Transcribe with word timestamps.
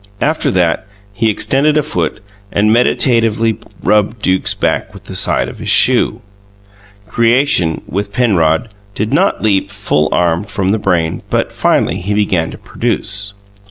After 0.19 0.49
that, 0.49 0.87
he 1.13 1.29
extended 1.29 1.77
a 1.77 1.83
foot 1.83 2.21
and 2.51 2.73
meditatively 2.73 3.59
rubbed 3.83 4.19
Duke's 4.19 4.55
back 4.55 4.95
with 4.95 5.03
the 5.03 5.15
side 5.15 5.47
of 5.47 5.59
his 5.59 5.69
shoe. 5.69 6.21
Creation, 7.07 7.83
with 7.87 8.11
Penrod, 8.11 8.69
did 8.95 9.13
not 9.13 9.43
leap, 9.43 9.69
full 9.69 10.09
armed, 10.11 10.49
from 10.49 10.71
the 10.71 10.79
brain; 10.79 11.21
but 11.29 11.51
finally 11.51 11.97
he 11.97 12.15
began 12.15 12.49
to 12.49 12.57
produce. 12.57 13.33